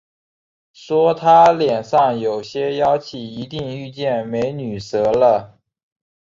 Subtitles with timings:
[0.73, 5.59] 说他脸上有些妖气，一定遇见“美女蛇”了